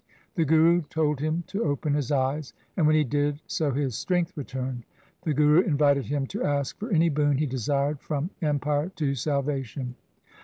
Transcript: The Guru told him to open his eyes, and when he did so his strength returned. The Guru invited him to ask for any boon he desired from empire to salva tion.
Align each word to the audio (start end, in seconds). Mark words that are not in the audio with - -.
The 0.33 0.45
Guru 0.45 0.81
told 0.89 1.19
him 1.19 1.43
to 1.45 1.63
open 1.63 1.93
his 1.93 2.11
eyes, 2.11 2.53
and 2.75 2.87
when 2.87 2.95
he 2.95 3.03
did 3.03 3.39
so 3.45 3.69
his 3.69 3.93
strength 3.95 4.33
returned. 4.35 4.83
The 5.21 5.33
Guru 5.35 5.59
invited 5.61 6.07
him 6.07 6.25
to 6.25 6.43
ask 6.43 6.75
for 6.79 6.89
any 6.89 7.09
boon 7.09 7.37
he 7.37 7.45
desired 7.45 7.99
from 7.99 8.31
empire 8.41 8.89
to 8.95 9.13
salva 9.13 9.61
tion. 9.61 9.93